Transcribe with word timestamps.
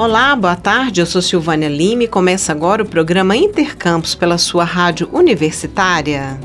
Olá, 0.00 0.34
boa 0.34 0.56
tarde. 0.56 1.02
Eu 1.02 1.04
sou 1.04 1.20
Silvânia 1.20 1.68
Lima 1.68 2.04
e 2.04 2.08
começa 2.08 2.52
agora 2.52 2.82
o 2.82 2.88
programa 2.88 3.36
Intercampus 3.36 4.14
pela 4.14 4.38
sua 4.38 4.64
rádio 4.64 5.10
universitária. 5.12 6.40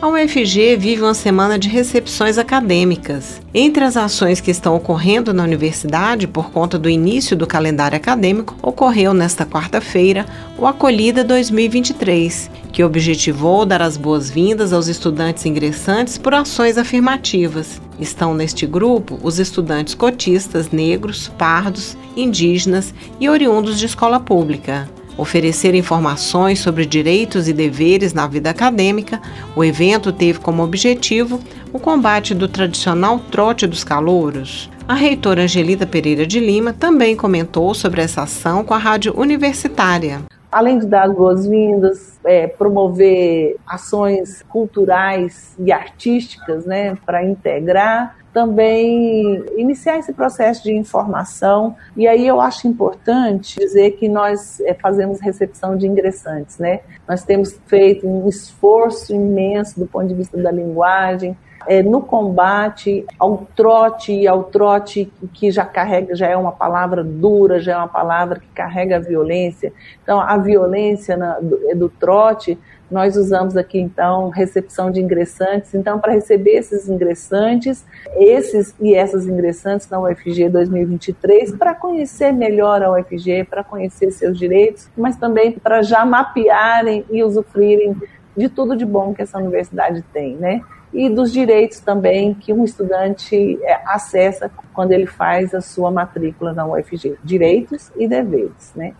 A 0.00 0.08
UFG 0.08 0.76
vive 0.78 1.02
uma 1.02 1.12
semana 1.12 1.58
de 1.58 1.68
recepções 1.68 2.38
acadêmicas. 2.38 3.42
Entre 3.52 3.84
as 3.84 3.98
ações 3.98 4.40
que 4.40 4.50
estão 4.50 4.74
ocorrendo 4.74 5.34
na 5.34 5.42
universidade 5.42 6.26
por 6.26 6.50
conta 6.50 6.78
do 6.78 6.88
início 6.88 7.36
do 7.36 7.46
calendário 7.46 7.98
acadêmico, 7.98 8.56
ocorreu 8.62 9.12
nesta 9.12 9.44
quarta-feira 9.44 10.24
o 10.56 10.66
Acolhida 10.66 11.22
2023, 11.22 12.50
que 12.72 12.82
objetivou 12.82 13.66
dar 13.66 13.82
as 13.82 13.98
boas-vindas 13.98 14.72
aos 14.72 14.88
estudantes 14.88 15.44
ingressantes 15.44 16.16
por 16.16 16.32
ações 16.32 16.78
afirmativas. 16.78 17.78
Estão 18.00 18.34
neste 18.34 18.66
grupo 18.66 19.18
os 19.22 19.38
estudantes 19.38 19.94
cotistas 19.94 20.70
negros, 20.70 21.28
pardos, 21.36 21.96
indígenas 22.16 22.94
e 23.20 23.28
oriundos 23.28 23.78
de 23.78 23.86
escola 23.86 24.18
pública 24.18 24.88
oferecer 25.20 25.74
informações 25.74 26.60
sobre 26.60 26.86
direitos 26.86 27.46
e 27.46 27.52
deveres 27.52 28.14
na 28.14 28.26
vida 28.26 28.50
acadêmica, 28.50 29.20
o 29.54 29.62
evento 29.62 30.12
teve 30.12 30.38
como 30.38 30.62
objetivo 30.62 31.38
o 31.72 31.78
combate 31.78 32.34
do 32.34 32.48
tradicional 32.48 33.18
trote 33.30 33.66
dos 33.66 33.84
calouros. 33.84 34.70
A 34.88 34.94
reitora 34.94 35.42
Angelita 35.42 35.86
Pereira 35.86 36.26
de 36.26 36.40
Lima 36.40 36.72
também 36.72 37.14
comentou 37.14 37.74
sobre 37.74 38.00
essa 38.00 38.22
ação 38.22 38.64
com 38.64 38.74
a 38.74 38.78
rádio 38.78 39.14
universitária. 39.16 40.22
Além 40.50 40.78
de 40.78 40.86
dar 40.86 41.08
boas-vindas, 41.08 42.18
é, 42.24 42.46
promover 42.46 43.56
ações 43.66 44.42
culturais 44.48 45.54
e 45.58 45.70
artísticas 45.70 46.66
né, 46.66 46.96
para 47.06 47.24
integrar, 47.24 48.16
também 48.32 49.44
iniciar 49.56 49.98
esse 49.98 50.12
processo 50.12 50.62
de 50.64 50.72
informação. 50.72 51.76
E 51.96 52.06
aí 52.06 52.26
eu 52.26 52.40
acho 52.40 52.66
importante 52.68 53.58
dizer 53.58 53.92
que 53.92 54.08
nós 54.08 54.60
é, 54.60 54.74
fazemos 54.74 55.20
recepção 55.20 55.76
de 55.76 55.86
ingressantes, 55.86 56.58
né? 56.58 56.80
Nós 57.08 57.24
temos 57.24 57.58
feito 57.66 58.06
um 58.06 58.28
esforço 58.28 59.12
imenso 59.14 59.78
do 59.78 59.86
ponto 59.86 60.08
de 60.08 60.14
vista 60.14 60.36
da 60.36 60.50
linguagem, 60.50 61.36
é, 61.66 61.82
no 61.82 62.00
combate 62.00 63.04
ao 63.18 63.46
trote 63.54 64.12
e 64.12 64.26
ao 64.26 64.44
trote 64.44 65.12
que 65.32 65.50
já 65.50 65.64
carrega, 65.64 66.14
já 66.14 66.26
é 66.26 66.36
uma 66.36 66.52
palavra 66.52 67.04
dura, 67.04 67.60
já 67.60 67.72
é 67.72 67.76
uma 67.76 67.88
palavra 67.88 68.40
que 68.40 68.48
carrega 68.48 68.96
a 68.96 69.00
violência. 69.00 69.72
Então, 70.02 70.20
a 70.20 70.36
violência 70.36 71.16
na, 71.16 71.38
do, 71.38 71.58
do 71.76 71.88
trote 71.88 72.58
nós 72.90 73.16
usamos 73.16 73.56
aqui, 73.56 73.78
então, 73.78 74.30
recepção 74.30 74.90
de 74.90 75.00
ingressantes. 75.00 75.74
Então, 75.74 76.00
para 76.00 76.12
receber 76.12 76.56
esses 76.56 76.88
ingressantes, 76.88 77.84
esses 78.16 78.74
e 78.80 78.94
essas 78.94 79.26
ingressantes 79.26 79.88
na 79.88 80.00
UFG 80.00 80.48
2023, 80.48 81.52
para 81.52 81.72
conhecer 81.72 82.32
melhor 82.32 82.82
a 82.82 82.90
UFG, 82.92 83.44
para 83.48 83.62
conhecer 83.62 84.10
seus 84.10 84.36
direitos, 84.36 84.88
mas 84.96 85.16
também 85.16 85.52
para 85.52 85.82
já 85.82 86.04
mapearem 86.04 87.04
e 87.10 87.22
usufruírem 87.22 87.96
de 88.36 88.48
tudo 88.48 88.76
de 88.76 88.84
bom 88.84 89.14
que 89.14 89.22
essa 89.22 89.38
universidade 89.38 90.02
tem, 90.12 90.34
né? 90.36 90.60
E 90.92 91.08
dos 91.08 91.32
direitos 91.32 91.80
também 91.80 92.34
que 92.34 92.52
um 92.52 92.64
estudante 92.64 93.58
é, 93.62 93.80
acessa 93.86 94.50
quando 94.72 94.92
ele 94.92 95.06
faz 95.06 95.54
a 95.54 95.60
sua 95.60 95.90
matrícula 95.90 96.52
na 96.52 96.66
UFG. 96.66 97.16
Direitos 97.22 97.90
e 97.96 98.08
deveres, 98.08 98.72
né? 98.74 98.92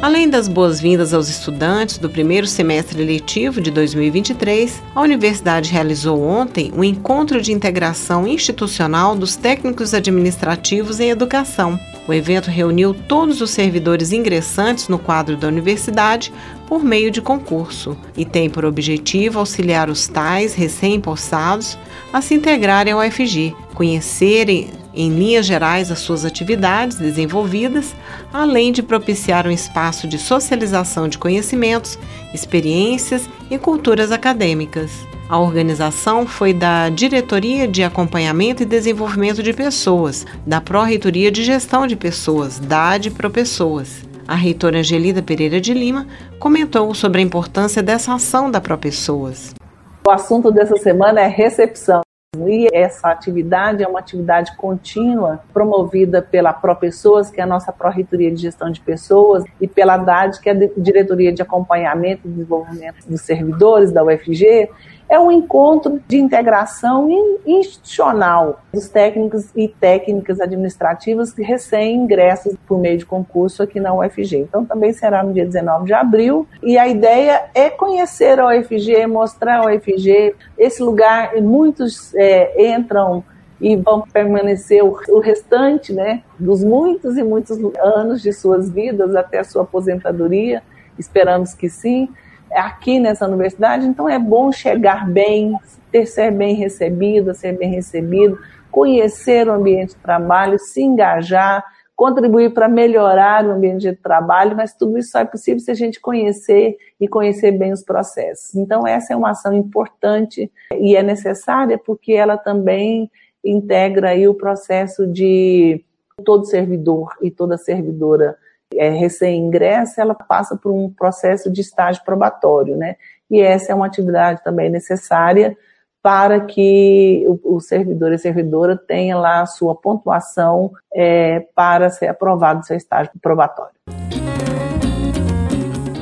Além 0.00 0.30
das 0.30 0.46
boas-vindas 0.46 1.12
aos 1.12 1.28
estudantes 1.28 1.98
do 1.98 2.08
primeiro 2.08 2.46
semestre 2.46 3.04
letivo 3.04 3.60
de 3.60 3.68
2023, 3.70 4.80
a 4.94 5.00
universidade 5.00 5.72
realizou 5.72 6.22
ontem 6.22 6.72
um 6.74 6.84
encontro 6.84 7.42
de 7.42 7.52
integração 7.52 8.26
institucional 8.26 9.16
dos 9.16 9.34
técnicos 9.34 9.92
administrativos 9.94 11.00
em 11.00 11.10
educação. 11.10 11.78
O 12.08 12.14
evento 12.14 12.50
reuniu 12.50 12.94
todos 12.94 13.42
os 13.42 13.50
servidores 13.50 14.12
ingressantes 14.12 14.88
no 14.88 14.98
quadro 14.98 15.36
da 15.36 15.46
universidade 15.46 16.32
por 16.66 16.82
meio 16.82 17.10
de 17.10 17.20
concurso 17.20 17.98
e 18.16 18.24
tem 18.24 18.48
por 18.48 18.64
objetivo 18.64 19.38
auxiliar 19.38 19.90
os 19.90 20.08
tais 20.08 20.54
recém-possados 20.54 21.76
a 22.10 22.22
se 22.22 22.34
integrarem 22.34 22.94
ao 22.94 23.00
UFG, 23.00 23.54
conhecerem 23.74 24.70
em 24.94 25.10
linhas 25.10 25.44
gerais 25.44 25.92
as 25.92 25.98
suas 25.98 26.24
atividades 26.24 26.96
desenvolvidas, 26.96 27.94
além 28.32 28.72
de 28.72 28.82
propiciar 28.82 29.46
um 29.46 29.50
espaço 29.50 30.08
de 30.08 30.16
socialização 30.18 31.08
de 31.08 31.18
conhecimentos, 31.18 31.98
experiências 32.32 33.28
e 33.50 33.58
culturas 33.58 34.10
acadêmicas. 34.10 35.07
A 35.30 35.38
organização 35.38 36.26
foi 36.26 36.54
da 36.54 36.88
Diretoria 36.88 37.68
de 37.68 37.84
Acompanhamento 37.84 38.62
e 38.62 38.66
Desenvolvimento 38.66 39.42
de 39.42 39.52
Pessoas, 39.52 40.24
da 40.46 40.58
Pró-Reitoria 40.58 41.30
de 41.30 41.44
Gestão 41.44 41.86
de 41.86 41.96
Pessoas, 41.96 42.58
DAD 42.58 43.10
Pro 43.10 43.30
Pessoas. 43.30 44.08
A 44.26 44.34
reitora 44.34 44.78
Angelida 44.78 45.22
Pereira 45.22 45.60
de 45.60 45.74
Lima 45.74 46.06
comentou 46.38 46.94
sobre 46.94 47.20
a 47.20 47.24
importância 47.24 47.82
dessa 47.82 48.14
ação 48.14 48.50
da 48.50 48.58
Pro 48.58 48.78
Pessoas. 48.78 49.54
O 50.02 50.10
assunto 50.10 50.50
dessa 50.50 50.78
semana 50.78 51.20
é 51.20 51.26
recepção. 51.26 52.00
E 52.46 52.68
essa 52.72 53.08
atividade 53.08 53.82
é 53.82 53.88
uma 53.88 53.98
atividade 53.98 54.56
contínua 54.56 55.40
promovida 55.52 56.22
pela 56.22 56.52
ProPessoas, 56.52 57.30
que 57.30 57.40
é 57.40 57.44
a 57.44 57.46
nossa 57.46 57.72
Pró-Reitoria 57.72 58.30
de 58.30 58.40
Gestão 58.40 58.70
de 58.70 58.80
Pessoas, 58.80 59.44
e 59.60 59.66
pela 59.66 59.96
DAD, 59.98 60.40
que 60.40 60.48
é 60.48 60.52
a 60.52 60.70
Diretoria 60.76 61.32
de 61.32 61.42
Acompanhamento 61.42 62.26
e 62.26 62.30
Desenvolvimento 62.30 63.06
dos 63.06 63.22
Servidores 63.22 63.90
da 63.92 64.04
UFG, 64.04 64.68
é 65.08 65.18
um 65.18 65.32
encontro 65.32 66.00
de 66.06 66.18
integração 66.18 67.08
institucional 67.46 68.60
dos 68.72 68.88
técnicos 68.88 69.46
e 69.56 69.66
técnicas 69.66 70.40
administrativas 70.40 71.32
que 71.32 71.42
recém-ingressam 71.42 72.54
por 72.66 72.78
meio 72.78 72.98
de 72.98 73.06
concurso 73.06 73.62
aqui 73.62 73.80
na 73.80 73.94
UFG. 73.94 74.36
Então, 74.36 74.64
também 74.64 74.92
será 74.92 75.22
no 75.22 75.32
dia 75.32 75.46
19 75.46 75.86
de 75.86 75.94
abril. 75.94 76.46
E 76.62 76.76
a 76.76 76.86
ideia 76.86 77.46
é 77.54 77.70
conhecer 77.70 78.38
a 78.38 78.48
UFG, 78.48 79.06
mostrar 79.06 79.60
a 79.60 79.66
UFG. 79.66 80.34
Esse 80.58 80.82
lugar, 80.82 81.34
muitos 81.40 82.14
é, 82.14 82.74
entram 82.74 83.24
e 83.60 83.74
vão 83.76 84.02
permanecer 84.02 84.84
o, 84.84 84.96
o 85.08 85.20
restante 85.20 85.92
né, 85.92 86.22
dos 86.38 86.62
muitos 86.62 87.16
e 87.16 87.24
muitos 87.24 87.58
anos 87.78 88.22
de 88.22 88.32
suas 88.32 88.70
vidas 88.70 89.16
até 89.16 89.38
a 89.38 89.44
sua 89.44 89.62
aposentadoria. 89.62 90.62
Esperamos 90.98 91.54
que 91.54 91.68
sim 91.68 92.08
aqui 92.52 92.98
nessa 92.98 93.26
universidade, 93.26 93.86
então 93.86 94.08
é 94.08 94.18
bom 94.18 94.50
chegar 94.50 95.08
bem, 95.08 95.56
ter 95.90 96.06
ser 96.06 96.30
bem 96.30 96.54
recebido, 96.54 97.34
ser 97.34 97.56
bem 97.56 97.70
recebido, 97.70 98.38
conhecer 98.70 99.48
o 99.48 99.52
ambiente 99.52 99.90
de 99.90 99.96
trabalho, 99.96 100.58
se 100.58 100.82
engajar, 100.82 101.64
contribuir 101.96 102.54
para 102.54 102.68
melhorar 102.68 103.44
o 103.44 103.50
ambiente 103.50 103.80
de 103.80 103.92
trabalho, 103.92 104.56
mas 104.56 104.72
tudo 104.72 104.96
isso 104.98 105.10
só 105.10 105.18
é 105.18 105.24
possível 105.24 105.58
se 105.58 105.70
a 105.70 105.74
gente 105.74 106.00
conhecer 106.00 106.76
e 107.00 107.08
conhecer 107.08 107.50
bem 107.50 107.72
os 107.72 107.82
processos. 107.82 108.54
Então 108.54 108.86
essa 108.86 109.12
é 109.12 109.16
uma 109.16 109.30
ação 109.30 109.52
importante 109.52 110.50
e 110.78 110.94
é 110.94 111.02
necessária 111.02 111.76
porque 111.76 112.12
ela 112.12 112.36
também 112.36 113.10
integra 113.44 114.10
aí 114.10 114.28
o 114.28 114.34
processo 114.34 115.06
de 115.06 115.84
todo 116.24 116.44
servidor 116.44 117.16
e 117.20 117.30
toda 117.30 117.56
servidora 117.56 118.36
é, 118.74 118.90
recém-ingressa, 118.90 120.00
ela 120.00 120.14
passa 120.14 120.56
por 120.56 120.72
um 120.72 120.90
processo 120.90 121.50
de 121.50 121.60
estágio 121.60 122.02
probatório, 122.04 122.76
né? 122.76 122.96
E 123.30 123.40
essa 123.40 123.72
é 123.72 123.74
uma 123.74 123.86
atividade 123.86 124.42
também 124.42 124.70
necessária 124.70 125.56
para 126.02 126.40
que 126.40 127.26
o, 127.44 127.60
servidor 127.60 128.12
e 128.12 128.18
servidora 128.18 128.76
tenha 128.76 129.18
lá 129.18 129.42
a 129.42 129.46
sua 129.46 129.74
pontuação 129.74 130.72
é, 130.94 131.40
para 131.54 131.90
ser 131.90 132.06
aprovado 132.06 132.60
o 132.60 132.62
seu 132.62 132.76
estágio 132.76 133.10
probatório. 133.20 133.74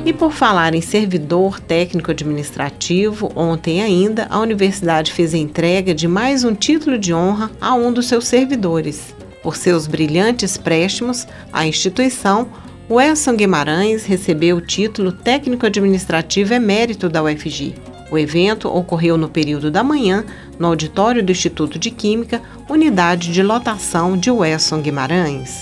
E 0.05 0.13
por 0.13 0.31
falar 0.31 0.73
em 0.73 0.79
servidor 0.79 1.59
técnico 1.59 2.11
administrativo, 2.11 3.29
ontem 3.35 3.83
ainda 3.83 4.27
a 4.29 4.39
universidade 4.39 5.11
fez 5.11 5.33
a 5.33 5.37
entrega 5.37 5.93
de 5.93 6.07
mais 6.07 6.45
um 6.45 6.55
título 6.55 6.97
de 6.97 7.13
honra 7.13 7.51
a 7.59 7.73
um 7.73 7.91
dos 7.91 8.07
seus 8.07 8.25
servidores. 8.25 9.16
Por 9.47 9.55
seus 9.55 9.87
brilhantes 9.87 10.57
préstimos, 10.57 11.25
a 11.53 11.65
instituição, 11.65 12.49
o 12.89 12.99
Edson 12.99 13.33
Guimarães 13.33 14.03
recebeu 14.03 14.57
o 14.57 14.61
título 14.61 15.09
técnico 15.13 15.65
administrativo 15.65 16.53
emérito 16.53 17.07
da 17.07 17.23
UFG. 17.23 17.73
O 18.11 18.17
evento 18.17 18.67
ocorreu 18.67 19.17
no 19.17 19.29
período 19.29 19.71
da 19.71 19.85
manhã, 19.85 20.25
no 20.59 20.67
auditório 20.67 21.23
do 21.23 21.31
Instituto 21.31 21.79
de 21.79 21.89
Química, 21.89 22.41
unidade 22.69 23.31
de 23.31 23.41
lotação 23.41 24.17
de 24.17 24.29
Wesson 24.29 24.81
Guimarães. 24.81 25.61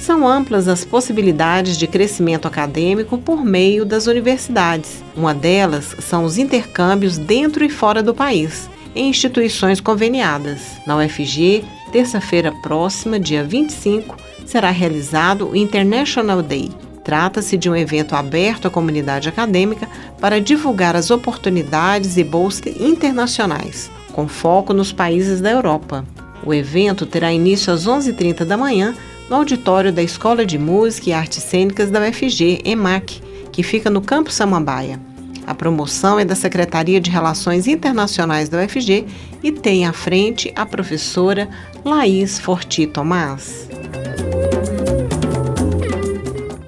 São 0.00 0.26
amplas 0.26 0.66
as 0.66 0.82
possibilidades 0.82 1.76
de 1.76 1.86
crescimento 1.86 2.48
acadêmico 2.48 3.18
por 3.18 3.44
meio 3.44 3.84
das 3.84 4.06
universidades. 4.06 5.04
Uma 5.14 5.34
delas 5.34 5.94
são 6.00 6.24
os 6.24 6.38
intercâmbios 6.38 7.18
dentro 7.18 7.62
e 7.62 7.68
fora 7.68 8.02
do 8.02 8.14
país, 8.14 8.66
em 8.94 9.08
instituições 9.08 9.80
conveniadas. 9.80 10.60
Na 10.86 10.96
UFG, 10.96 11.64
terça-feira 11.92 12.52
próxima, 12.62 13.18
dia 13.18 13.42
25, 13.42 14.16
será 14.46 14.70
realizado 14.70 15.48
o 15.48 15.56
International 15.56 16.42
Day, 16.42 16.70
Trata-se 17.04 17.58
de 17.58 17.68
um 17.68 17.76
evento 17.76 18.16
aberto 18.16 18.66
à 18.66 18.70
comunidade 18.70 19.28
acadêmica 19.28 19.86
para 20.18 20.40
divulgar 20.40 20.96
as 20.96 21.10
oportunidades 21.10 22.16
e 22.16 22.24
bolsas 22.24 22.74
internacionais, 22.80 23.90
com 24.10 24.26
foco 24.26 24.72
nos 24.72 24.90
países 24.90 25.38
da 25.42 25.50
Europa. 25.50 26.02
O 26.42 26.54
evento 26.54 27.04
terá 27.04 27.30
início 27.30 27.70
às 27.70 27.86
11h30 27.86 28.44
da 28.44 28.56
manhã 28.56 28.94
no 29.28 29.36
auditório 29.36 29.92
da 29.92 30.02
Escola 30.02 30.46
de 30.46 30.56
Música 30.56 31.10
e 31.10 31.12
Artes 31.12 31.42
Cênicas 31.42 31.90
da 31.90 32.00
UFG, 32.00 32.62
EMAC, 32.64 33.20
que 33.52 33.62
fica 33.62 33.90
no 33.90 34.00
Campo 34.00 34.32
Samambaia. 34.32 34.98
A 35.46 35.54
promoção 35.54 36.18
é 36.18 36.24
da 36.24 36.34
Secretaria 36.34 37.00
de 37.00 37.10
Relações 37.10 37.66
Internacionais 37.66 38.48
da 38.48 38.62
UFG 38.62 39.06
e 39.42 39.52
tem 39.52 39.86
à 39.86 39.92
frente 39.92 40.52
a 40.56 40.64
professora 40.64 41.48
Laís 41.84 42.38
Forti 42.38 42.86
Tomás. 42.86 43.68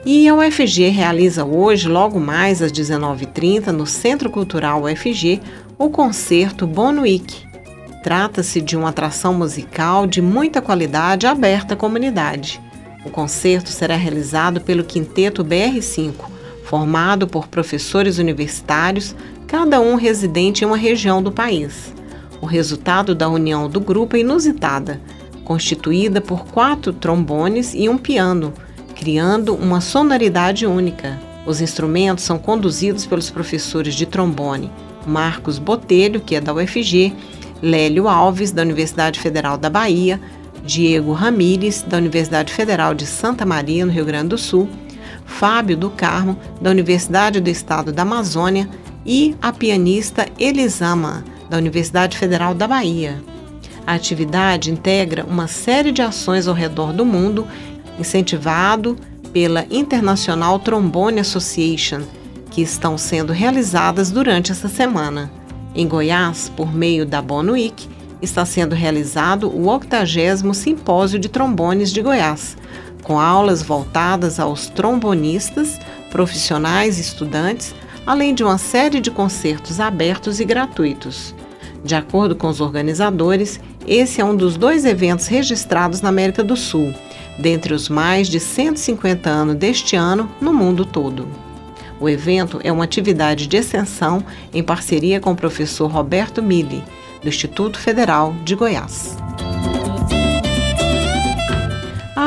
E 0.05 0.29
a 0.29 0.35
UFG 0.35 0.89
realiza 0.89 1.45
hoje, 1.45 1.89
logo 1.89 2.21
mais 2.21 2.61
às 2.61 2.71
19h30, 2.71 3.69
no 3.69 3.87
Centro 3.87 4.31
Cultural 4.31 4.83
UFG, 4.83 5.41
o 5.79 5.91
concerto 5.91 6.67
Bonuic. 6.67 7.45
Trata-se 8.03 8.61
de 8.61 8.77
uma 8.77 8.91
atração 8.91 9.35
musical 9.35 10.07
de 10.07 10.23
muita 10.23 10.63
qualidade 10.63 11.27
aberta 11.27 11.75
à 11.75 11.77
comunidade. 11.77 12.61
O 13.05 13.11
concerto 13.11 13.69
será 13.71 13.97
realizado 13.97 14.61
pelo 14.61 14.85
Quinteto 14.85 15.45
BR5, 15.45 16.15
formado 16.67 17.29
por 17.29 17.47
professores 17.47 18.19
universitários, 18.19 19.15
cada 19.47 19.81
um 19.81 19.95
residente 19.95 20.65
em 20.65 20.67
uma 20.67 20.77
região 20.77 21.23
do 21.23 21.31
país. 21.31 21.95
O 22.41 22.47
resultado 22.47 23.15
da 23.15 23.29
união 23.29 23.71
do 23.71 23.81
grupo 23.81 24.17
é 24.17 24.21
inusitada, 24.21 25.01
constituída 25.45 26.21
por 26.21 26.45
quatro 26.47 26.93
trombones 26.93 27.73
e 27.73 27.89
um 27.89 27.97
piano, 27.97 28.53
criando 28.97 29.55
uma 29.55 29.81
sonoridade 29.81 30.67
única. 30.67 31.17
Os 31.47 31.61
instrumentos 31.61 32.25
são 32.25 32.37
conduzidos 32.37 33.07
pelos 33.07 33.31
professores 33.31 33.95
de 33.95 34.05
trombone 34.05 34.69
Marcos 35.07 35.61
Botelho, 35.61 36.21
que 36.21 36.35
é 36.35 36.41
da 36.41 36.53
UFG, 36.53 37.15
Lélio 37.63 38.09
Alves, 38.09 38.51
da 38.51 38.63
Universidade 38.63 39.21
Federal 39.21 39.57
da 39.57 39.71
Bahia, 39.71 40.21
Diego 40.65 41.13
Ramires, 41.13 41.83
da 41.83 41.97
Universidade 41.97 42.53
Federal 42.53 42.93
de 42.93 43.07
Santa 43.07 43.47
Maria, 43.47 43.87
no 43.87 43.93
Rio 43.93 44.05
Grande 44.05 44.31
do 44.31 44.39
Sul, 44.39 44.69
Fábio 45.27 45.77
do 45.77 45.91
Carmo, 45.91 46.39
da 46.61 46.71
Universidade 46.71 47.41
do 47.41 47.51
Estado 47.51 47.93
da 47.93 48.03
Amazônia, 48.03 48.69
e 49.05 49.37
a 49.41 49.53
pianista 49.53 50.27
Elisama, 50.39 51.25
da 51.49 51.57
Universidade 51.59 52.17
Federal 52.17 52.55
da 52.55 52.67
Bahia. 52.67 53.23
A 53.87 53.95
atividade 53.95 54.71
integra 54.71 55.25
uma 55.25 55.47
série 55.47 55.93
de 55.93 56.03
ações 56.03 56.49
ao 56.49 56.55
redor 56.55 56.93
do 56.93 57.05
mundo, 57.05 57.47
incentivado 57.99 58.97
pela 59.33 59.65
International 59.71 60.59
Trombone 60.59 61.21
Association, 61.21 62.03
que 62.51 62.63
estão 62.63 62.99
sendo 62.99 63.33
realizadas 63.33 64.11
durante 64.11 64.51
essa 64.51 64.69
semana. 64.69 65.31
Em 65.75 65.87
Goiás, 65.87 66.51
por 66.57 66.75
meio 66.75 67.07
da 67.07 67.23
Bonuic, 67.23 67.87
está 68.21 68.45
sendo 68.45 68.75
realizado 68.75 69.49
o 69.49 69.67
80 69.69 70.53
Simpósio 70.55 71.19
de 71.19 71.29
Trombones 71.29 71.93
de 71.93 72.01
Goiás, 72.03 72.57
com 73.07 73.21
aulas 73.21 73.63
voltadas 73.63 74.41
aos 74.41 74.69
trombonistas, 74.69 75.79
profissionais 76.11 76.99
e 76.99 77.03
estudantes, 77.03 77.73
além 78.05 78.35
de 78.35 78.43
uma 78.43 78.59
série 78.59 78.99
de 78.99 79.13
concertos 79.13 79.79
abertos 79.79 80.41
e 80.41 80.45
gratuitos. 80.45 81.33
De 81.85 81.95
acordo 81.95 82.35
com 82.35 82.49
os 82.49 82.61
organizadores, 82.61 83.61
esse 83.87 84.21
é 84.21 84.25
um 84.25 84.35
dos 84.35 84.57
dois 84.57 84.85
eventos 84.85 85.29
registrados 85.29 86.01
na 86.01 86.09
América 86.09 86.43
do 86.43 86.57
Sul, 86.57 86.93
dentre 87.39 87.73
os 87.73 87.89
mais 87.89 88.27
de 88.27 88.41
150 88.41 89.31
anos 89.31 89.55
deste 89.55 89.95
ano 89.95 90.29
no 90.41 90.53
mundo 90.53 90.85
todo. 90.85 91.29
O 92.01 92.09
evento 92.09 92.59
é 92.65 92.73
uma 92.73 92.83
atividade 92.83 93.47
de 93.47 93.57
extensão 93.57 94.21
em 94.53 94.65
parceria 94.65 95.21
com 95.21 95.31
o 95.31 95.37
professor 95.37 95.89
Roberto 95.89 96.43
Mille, 96.43 96.83
do 97.23 97.29
Instituto 97.29 97.79
Federal 97.79 98.35
de 98.45 98.57
Goiás. 98.57 99.17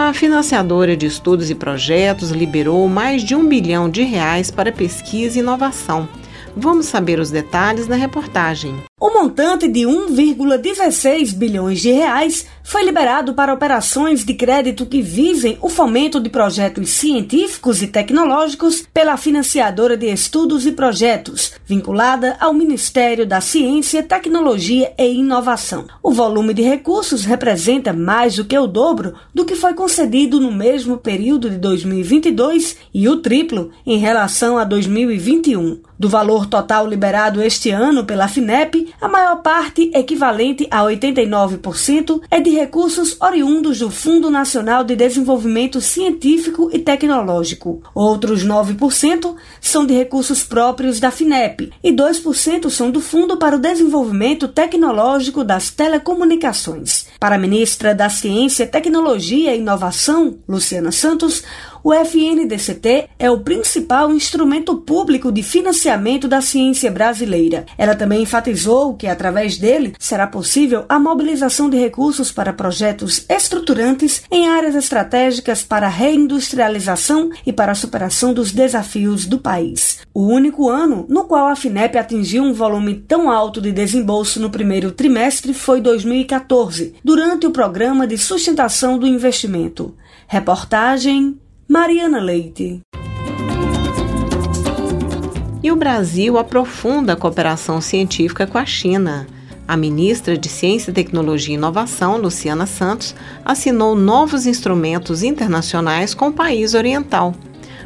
A 0.10 0.14
financiadora 0.14 0.98
de 0.98 1.06
estudos 1.06 1.52
e 1.52 1.56
projetos 1.56 2.32
liberou 2.32 2.90
mais 2.90 3.24
de 3.24 3.36
um 3.36 3.48
bilhão 3.48 3.88
de 3.88 4.02
reais 4.02 4.50
para 4.50 4.72
pesquisa 4.72 5.38
e 5.38 5.42
inovação. 5.42 6.10
Vamos 6.58 6.88
saber 6.88 7.20
os 7.20 7.30
detalhes 7.30 7.88
na 7.88 7.96
reportagem. 7.96 8.89
O 9.02 9.14
montante 9.14 9.66
de 9.66 9.84
1,16 9.84 11.34
bilhões 11.34 11.80
de 11.80 11.90
reais 11.90 12.46
foi 12.62 12.84
liberado 12.84 13.34
para 13.34 13.54
operações 13.54 14.26
de 14.26 14.34
crédito 14.34 14.86
que 14.86 15.02
visem 15.02 15.58
o 15.62 15.70
fomento 15.70 16.20
de 16.20 16.30
projetos 16.30 16.90
científicos 16.90 17.82
e 17.82 17.88
tecnológicos 17.88 18.84
pela 18.94 19.16
financiadora 19.16 19.96
de 19.96 20.06
estudos 20.12 20.68
e 20.68 20.74
projetos, 20.74 21.54
vinculada 21.66 22.36
ao 22.42 22.54
Ministério 22.54 23.26
da 23.26 23.40
Ciência, 23.40 24.04
Tecnologia 24.04 24.92
e 25.00 25.14
Inovação. 25.14 25.88
O 26.04 26.12
volume 26.12 26.54
de 26.54 26.62
recursos 26.62 27.24
representa 27.24 27.94
mais 27.94 28.36
do 28.36 28.44
que 28.44 28.58
o 28.58 28.68
dobro 28.68 29.14
do 29.34 29.46
que 29.46 29.56
foi 29.56 29.74
concedido 29.74 30.42
no 30.42 30.52
mesmo 30.52 30.98
período 30.98 31.50
de 31.50 31.58
2022 31.58 32.76
e 32.94 33.08
o 33.08 33.18
triplo 33.18 33.72
em 33.86 33.98
relação 33.98 34.58
a 34.58 34.66
2021. 34.66 35.80
Do 35.98 36.08
valor 36.08 36.46
total 36.46 36.88
liberado 36.88 37.42
este 37.42 37.72
ano 37.72 38.06
pela 38.06 38.30
FINEP, 38.30 38.89
a 39.02 39.08
maior 39.08 39.42
parte, 39.42 39.92
equivalente 39.94 40.68
a 40.72 40.84
89%, 40.84 42.22
é 42.30 42.40
de 42.40 42.52
recursos 42.52 43.18
oriundos 43.22 43.80
do 43.80 43.90
Fundo 43.90 44.30
Nacional 44.30 44.84
de 44.84 44.96
Desenvolvimento 44.96 45.82
Científico 45.82 46.70
e 46.72 46.80
Tecnológico. 46.80 47.82
Outros 47.94 48.46
9% 48.46 49.36
são 49.60 49.86
de 49.86 49.94
recursos 49.94 50.44
próprios 50.44 51.00
da 51.00 51.12
FINEP 51.12 51.72
e 51.84 51.92
2% 51.92 52.70
são 52.70 52.92
do 52.92 53.02
Fundo 53.02 53.38
para 53.38 53.56
o 53.56 53.60
Desenvolvimento 53.60 54.48
Tecnológico 54.48 55.44
das 55.44 55.70
Telecomunicações. 55.70 57.09
Para 57.20 57.36
a 57.36 57.40
ministra 57.40 57.94
da 57.94 58.10
Ciência, 58.10 58.66
Tecnologia 58.66 59.54
e 59.54 59.60
Inovação, 59.60 60.38
Luciana 60.48 60.90
Santos, 60.90 61.44
o 61.84 61.94
FNDCT 61.94 63.10
é 63.18 63.32
o 63.32 63.40
principal 63.40 64.12
instrumento 64.12 64.76
público 64.76 65.32
de 65.32 65.42
financiamento 65.42 66.28
da 66.28 66.42
ciência 66.42 66.92
brasileira. 66.92 67.66
Ela 67.78 67.96
também 67.96 68.22
enfatizou 68.24 68.96
que, 68.96 69.08
através 69.08 69.58
dele, 69.58 69.94
será 69.98 70.28
possível 70.28 70.84
a 70.90 71.00
mobilização 71.00 71.70
de 71.70 71.78
recursos 71.78 72.32
para 72.32 72.52
projetos 72.52 73.26
estruturantes 73.30 74.24
em 74.30 74.50
áreas 74.50 74.76
estratégicas 74.76 75.64
para 75.64 75.88
a 75.88 75.90
reindustrialização 75.90 77.30
e 77.46 77.54
para 77.54 77.72
a 77.72 77.76
superação 77.76 78.34
dos 78.34 78.52
desafios 78.52 79.26
do 79.26 79.40
país. 79.40 80.00
O 80.14 80.26
único 80.28 80.70
ano 80.70 81.06
no 81.08 81.26
qual 81.26 81.48
a 81.48 81.56
FINEP 81.56 81.98
atingiu 81.98 82.44
um 82.44 82.54
volume 82.54 82.96
tão 82.96 83.32
alto 83.32 83.62
de 83.62 83.72
desembolso 83.72 84.40
no 84.40 84.50
primeiro 84.50 84.92
trimestre 84.92 85.54
foi 85.54 85.80
2014, 85.80 86.96
durante 87.10 87.48
o 87.48 87.50
Programa 87.50 88.06
de 88.06 88.20
Sustentação 88.20 88.96
do 89.00 89.08
Investimento. 89.08 89.96
Reportagem 90.28 91.40
Mariana 91.68 92.20
Leite. 92.20 92.82
E 95.64 95.72
o 95.72 95.76
Brasil 95.76 96.38
aprofunda 96.38 97.14
a 97.14 97.16
cooperação 97.16 97.82
científica 97.82 98.46
com 98.46 98.60
a 98.60 98.66
China. 98.68 99.26
A 99.68 99.76
ministra 99.76 100.38
de 100.38 100.48
Ciência, 100.48 100.94
Tecnologia 100.94 101.56
e 101.56 101.58
Inovação, 101.58 102.16
Luciana 102.16 102.68
Santos, 102.68 103.16
assinou 103.44 103.96
novos 103.96 104.46
instrumentos 104.46 105.24
internacionais 105.24 106.14
com 106.14 106.28
o 106.28 106.34
país 106.34 106.76
oriental. 106.76 107.34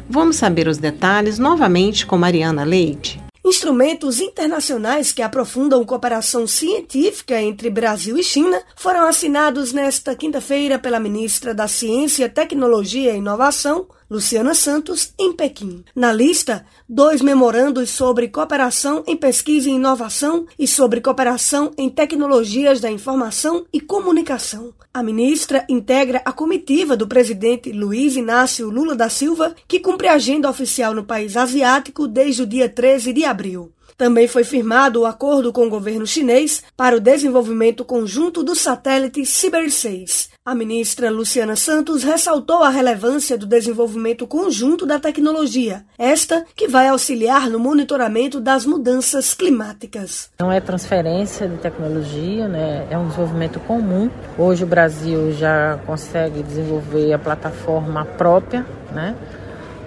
Vamos 0.06 0.36
saber 0.36 0.68
os 0.68 0.76
detalhes 0.76 1.38
novamente 1.38 2.04
com 2.04 2.18
Mariana 2.18 2.62
Leite. 2.62 3.23
Instrumentos 3.44 4.20
internacionais 4.20 5.12
que 5.12 5.20
aprofundam 5.20 5.84
cooperação 5.84 6.46
científica 6.46 7.38
entre 7.42 7.68
Brasil 7.68 8.16
e 8.16 8.24
China 8.24 8.62
foram 8.74 9.06
assinados 9.06 9.70
nesta 9.70 10.16
quinta-feira 10.16 10.78
pela 10.78 10.98
ministra 10.98 11.52
da 11.52 11.68
Ciência, 11.68 12.26
Tecnologia 12.26 13.12
e 13.12 13.18
Inovação, 13.18 13.86
Luciana 14.14 14.54
Santos, 14.54 15.12
em 15.18 15.32
Pequim. 15.32 15.84
Na 15.92 16.12
lista, 16.12 16.64
dois 16.88 17.20
memorandos 17.20 17.90
sobre 17.90 18.28
cooperação 18.28 19.02
em 19.08 19.16
pesquisa 19.16 19.68
e 19.68 19.72
inovação 19.72 20.46
e 20.56 20.68
sobre 20.68 21.00
cooperação 21.00 21.72
em 21.76 21.90
tecnologias 21.90 22.78
da 22.80 22.88
informação 22.88 23.66
e 23.72 23.80
comunicação. 23.80 24.72
A 24.92 25.02
ministra 25.02 25.66
integra 25.68 26.22
a 26.24 26.30
comitiva 26.30 26.96
do 26.96 27.08
presidente 27.08 27.72
Luiz 27.72 28.14
Inácio 28.14 28.70
Lula 28.70 28.94
da 28.94 29.08
Silva, 29.08 29.52
que 29.66 29.80
cumpre 29.80 30.06
a 30.06 30.14
agenda 30.14 30.48
oficial 30.48 30.94
no 30.94 31.02
país 31.02 31.36
asiático 31.36 32.06
desde 32.06 32.42
o 32.42 32.46
dia 32.46 32.68
13 32.68 33.12
de 33.12 33.24
abril. 33.24 33.72
Também 33.96 34.26
foi 34.26 34.42
firmado 34.42 35.00
o 35.00 35.06
acordo 35.06 35.52
com 35.52 35.66
o 35.66 35.70
governo 35.70 36.06
chinês 36.06 36.62
para 36.76 36.96
o 36.96 37.00
desenvolvimento 37.00 37.84
conjunto 37.84 38.42
do 38.42 38.54
satélite 38.54 39.24
Cyber 39.24 39.70
6. 39.70 40.30
A 40.44 40.54
ministra 40.54 41.10
Luciana 41.10 41.56
Santos 41.56 42.02
ressaltou 42.02 42.62
a 42.62 42.68
relevância 42.68 43.38
do 43.38 43.46
desenvolvimento 43.46 44.26
conjunto 44.26 44.84
da 44.84 44.98
tecnologia, 44.98 45.84
esta 45.98 46.44
que 46.54 46.68
vai 46.68 46.88
auxiliar 46.88 47.48
no 47.48 47.58
monitoramento 47.58 48.40
das 48.40 48.66
mudanças 48.66 49.32
climáticas. 49.32 50.28
Não 50.38 50.52
é 50.52 50.60
transferência 50.60 51.48
de 51.48 51.56
tecnologia, 51.56 52.46
né? 52.46 52.86
é 52.90 52.98
um 52.98 53.06
desenvolvimento 53.06 53.58
comum. 53.60 54.10
Hoje 54.36 54.64
o 54.64 54.66
Brasil 54.66 55.32
já 55.32 55.78
consegue 55.86 56.42
desenvolver 56.42 57.12
a 57.12 57.18
plataforma 57.18 58.04
própria, 58.04 58.66
né? 58.92 59.14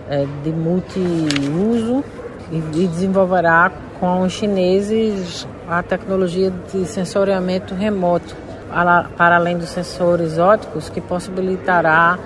é, 0.09 0.25
de 0.43 0.51
multiuso 0.51 2.03
e, 2.51 2.87
desenvolverá 2.87 3.71
com 3.99 4.21
os 4.21 4.33
chineses 4.33 5.47
a 5.67 5.83
tecnologia 5.83 6.51
de 6.71 6.85
sensoriamento 6.85 7.73
remoto, 7.73 8.35
para 9.17 9.35
além 9.35 9.57
dos 9.57 9.69
sensores 9.69 10.37
ópticos, 10.37 10.89
que 10.89 11.01
possibilitará 11.01 12.17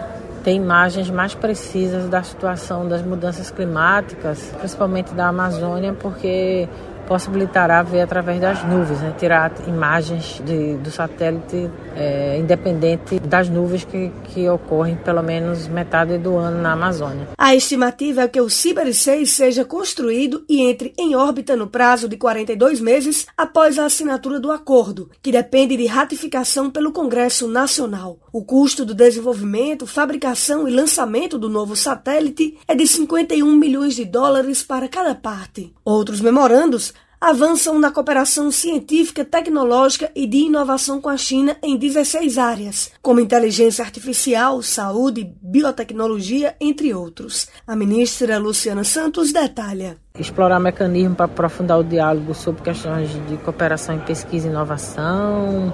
ter 0.44 0.54
imagens 0.54 1.10
mais 1.10 1.36
precisas 1.36 2.10
da 2.10 2.24
situação 2.24 2.88
das 2.88 3.02
mudanças 3.04 3.52
climáticas, 3.52 4.54
principalmente 4.58 5.14
da 5.14 5.28
Amazônia, 5.28 5.94
porque 5.94 6.68
possibilitará 7.12 7.84
ver 7.84 8.00
através 8.00 8.40
das 8.40 8.64
nuvens, 8.64 9.02
né? 9.02 9.14
tirar 9.20 9.52
imagens 9.68 10.42
de, 10.46 10.78
do 10.78 10.90
satélite 10.90 11.70
é, 11.94 12.38
independente 12.40 13.20
das 13.20 13.50
nuvens 13.50 13.84
que, 13.84 14.10
que 14.24 14.48
ocorrem 14.48 14.96
pelo 14.96 15.22
menos 15.22 15.68
metade 15.68 16.18
do 16.18 16.38
ano 16.38 16.62
na 16.62 16.72
Amazônia. 16.72 17.28
A 17.38 17.54
estimativa 17.54 18.22
é 18.22 18.28
que 18.30 18.40
o 18.40 18.50
Ciber 18.50 18.94
6 18.94 19.30
seja 19.30 19.66
construído 19.66 20.46
e 20.48 20.62
entre 20.62 20.94
em 20.98 21.14
órbita 21.14 21.54
no 21.54 21.68
prazo 21.68 22.08
de 22.08 22.16
42 22.16 22.80
meses 22.80 23.28
após 23.36 23.78
a 23.78 23.88
assinatura 23.88 24.40
do 24.40 24.50
acordo, 24.50 25.10
que 25.22 25.34
depende 25.34 25.76
de 25.76 25.88
ratificação 25.88 26.70
pelo 26.70 26.94
Congresso 26.94 27.46
Nacional. 27.46 28.20
O 28.34 28.46
custo 28.46 28.86
do 28.86 28.94
desenvolvimento, 28.94 29.86
fabricação 29.86 30.66
e 30.66 30.72
lançamento 30.72 31.38
do 31.38 31.50
novo 31.50 31.76
satélite 31.76 32.58
é 32.66 32.74
de 32.74 32.88
51 32.88 33.46
milhões 33.58 33.94
de 33.94 34.06
dólares 34.06 34.64
para 34.64 34.88
cada 34.88 35.14
parte. 35.14 35.74
Outros 35.84 36.22
memorandos 36.22 36.94
avançam 37.20 37.78
na 37.78 37.92
cooperação 37.92 38.50
científica, 38.50 39.26
tecnológica 39.26 40.10
e 40.16 40.26
de 40.26 40.38
inovação 40.38 41.02
com 41.02 41.10
a 41.10 41.18
China 41.18 41.58
em 41.62 41.76
16 41.76 42.38
áreas, 42.38 42.92
como 43.02 43.20
inteligência 43.20 43.84
artificial, 43.84 44.62
saúde, 44.62 45.36
biotecnologia, 45.42 46.56
entre 46.60 46.94
outros. 46.94 47.50
A 47.68 47.76
ministra 47.76 48.40
Luciana 48.40 48.86
Santos 48.86 49.34
detalha. 49.34 49.98
Explorar 50.18 50.60
mecanismos 50.60 51.18
para 51.18 51.26
aprofundar 51.26 51.80
o 51.80 51.84
diálogo 51.84 52.34
sobre 52.34 52.64
questões 52.64 53.10
de 53.28 53.38
cooperação 53.38 53.96
em 53.96 54.00
pesquisa 54.00 54.48
e 54.48 54.50
inovação, 54.50 55.74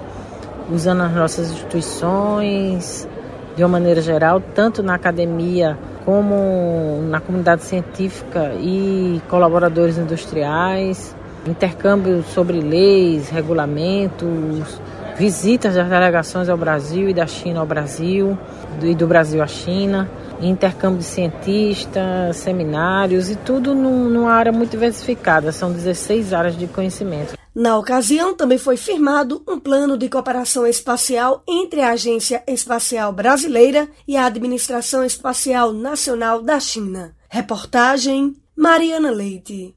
usando 0.70 1.02
as 1.02 1.12
nossas 1.12 1.50
instituições 1.50 3.08
de 3.56 3.62
uma 3.62 3.70
maneira 3.70 4.00
geral, 4.00 4.40
tanto 4.54 4.82
na 4.82 4.94
academia 4.94 5.76
como 6.04 7.02
na 7.08 7.20
comunidade 7.20 7.64
científica 7.64 8.52
e 8.60 9.20
colaboradores 9.28 9.98
industriais, 9.98 11.14
intercâmbio 11.46 12.22
sobre 12.22 12.60
leis, 12.60 13.28
regulamentos, 13.28 14.80
visitas 15.16 15.74
das 15.74 15.88
delegações 15.88 16.48
ao 16.48 16.56
Brasil 16.56 17.08
e 17.08 17.14
da 17.14 17.26
China 17.26 17.60
ao 17.60 17.66
Brasil, 17.66 18.38
e 18.82 18.94
do 18.94 19.06
Brasil 19.06 19.42
à 19.42 19.46
China, 19.46 20.08
intercâmbio 20.40 20.98
de 20.98 21.04
cientistas, 21.04 22.36
seminários 22.36 23.28
e 23.28 23.36
tudo 23.36 23.74
numa 23.74 24.32
área 24.32 24.52
muito 24.52 24.70
diversificada, 24.70 25.50
são 25.50 25.72
16 25.72 26.32
áreas 26.32 26.56
de 26.56 26.66
conhecimento. 26.68 27.37
Na 27.58 27.76
ocasião, 27.76 28.36
também 28.36 28.56
foi 28.56 28.76
firmado 28.76 29.42
um 29.44 29.58
plano 29.58 29.98
de 29.98 30.08
cooperação 30.08 30.64
espacial 30.64 31.42
entre 31.44 31.80
a 31.80 31.90
Agência 31.90 32.40
Espacial 32.46 33.12
Brasileira 33.12 33.88
e 34.06 34.16
a 34.16 34.26
Administração 34.26 35.04
Espacial 35.04 35.72
Nacional 35.72 36.40
da 36.40 36.60
China. 36.60 37.16
Reportagem 37.28 38.36
Mariana 38.56 39.10
Leite. 39.10 39.74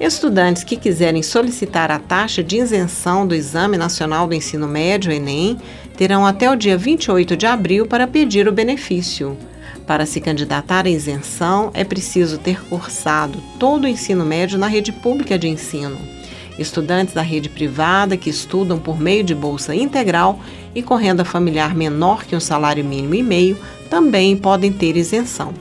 Estudantes 0.00 0.64
que 0.64 0.78
quiserem 0.78 1.22
solicitar 1.22 1.90
a 1.90 1.98
taxa 1.98 2.42
de 2.42 2.56
isenção 2.56 3.26
do 3.26 3.34
Exame 3.34 3.76
Nacional 3.76 4.26
do 4.26 4.34
Ensino 4.34 4.66
Médio, 4.66 5.12
Enem, 5.12 5.60
terão 5.98 6.24
até 6.24 6.50
o 6.50 6.56
dia 6.56 6.78
28 6.78 7.36
de 7.36 7.44
abril 7.44 7.86
para 7.86 8.06
pedir 8.06 8.48
o 8.48 8.52
benefício. 8.52 9.36
Para 9.88 10.04
se 10.04 10.20
candidatar 10.20 10.84
à 10.84 10.90
isenção, 10.90 11.70
é 11.72 11.82
preciso 11.82 12.36
ter 12.36 12.62
cursado 12.66 13.42
todo 13.58 13.84
o 13.84 13.88
ensino 13.88 14.22
médio 14.22 14.58
na 14.58 14.66
rede 14.66 14.92
pública 14.92 15.38
de 15.38 15.48
ensino. 15.48 15.96
Estudantes 16.58 17.14
da 17.14 17.22
rede 17.22 17.48
privada 17.48 18.14
que 18.14 18.28
estudam 18.28 18.78
por 18.78 19.00
meio 19.00 19.24
de 19.24 19.34
bolsa 19.34 19.74
integral 19.74 20.40
e 20.74 20.82
com 20.82 20.94
renda 20.94 21.24
familiar 21.24 21.74
menor 21.74 22.26
que 22.26 22.36
um 22.36 22.40
salário 22.40 22.84
mínimo 22.84 23.14
e 23.14 23.22
meio 23.22 23.56
também 23.88 24.36
podem 24.36 24.70
ter 24.70 24.94
isenção. 24.94 25.54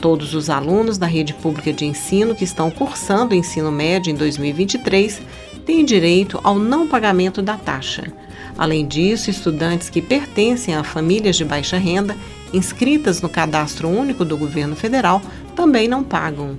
Todos 0.00 0.32
os 0.32 0.48
alunos 0.48 0.96
da 0.96 1.06
rede 1.06 1.34
pública 1.34 1.74
de 1.74 1.84
ensino 1.84 2.34
que 2.34 2.44
estão 2.44 2.70
cursando 2.70 3.34
o 3.34 3.38
ensino 3.38 3.70
médio 3.70 4.10
em 4.10 4.14
2023 4.14 5.20
têm 5.66 5.84
direito 5.84 6.40
ao 6.42 6.58
não 6.58 6.88
pagamento 6.88 7.42
da 7.42 7.58
taxa. 7.58 8.10
Além 8.56 8.86
disso, 8.86 9.28
estudantes 9.28 9.90
que 9.90 10.00
pertencem 10.00 10.74
a 10.74 10.82
famílias 10.82 11.36
de 11.36 11.44
baixa 11.44 11.76
renda, 11.76 12.16
inscritas 12.52 13.22
no 13.22 13.28
Cadastro 13.28 13.88
Único 13.88 14.24
do 14.24 14.36
Governo 14.36 14.76
Federal, 14.76 15.22
também 15.56 15.88
não 15.88 16.02
pagam. 16.02 16.56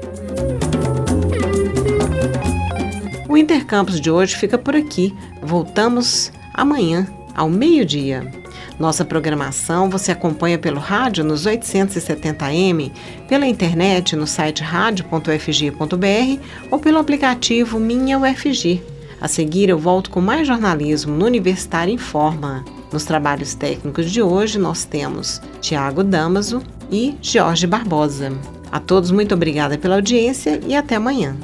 O 3.28 3.36
Intercampus 3.36 4.00
de 4.00 4.10
hoje 4.10 4.36
fica 4.36 4.56
por 4.56 4.74
aqui. 4.74 5.14
Voltamos 5.42 6.32
amanhã, 6.58 7.06
ao 7.34 7.48
meio-dia. 7.48 8.30
Nossa 8.78 9.04
programação 9.04 9.88
você 9.88 10.12
acompanha 10.12 10.58
pelo 10.58 10.78
rádio 10.78 11.24
nos 11.24 11.46
870m, 11.46 12.92
pela 13.28 13.46
internet 13.46 14.14
no 14.14 14.26
site 14.26 14.62
radio.ufg.br 14.62 16.42
ou 16.70 16.78
pelo 16.78 16.98
aplicativo 16.98 17.78
Minha 17.78 18.18
UFG. 18.18 18.82
A 19.20 19.26
seguir, 19.26 19.68
eu 19.68 19.78
volto 19.78 20.10
com 20.10 20.20
mais 20.20 20.46
jornalismo 20.46 21.16
no 21.16 21.26
Universitário 21.26 21.92
em 21.92 21.98
Forma. 21.98 22.64
Nos 22.92 23.04
trabalhos 23.04 23.54
técnicos 23.54 24.10
de 24.10 24.22
hoje, 24.22 24.58
nós 24.58 24.84
temos 24.84 25.40
Tiago 25.60 26.04
Damaso 26.04 26.62
e 26.90 27.16
Jorge 27.20 27.66
Barbosa. 27.66 28.32
A 28.70 28.78
todos, 28.78 29.10
muito 29.10 29.34
obrigada 29.34 29.76
pela 29.76 29.96
audiência 29.96 30.60
e 30.66 30.74
até 30.74 30.96
amanhã. 30.96 31.36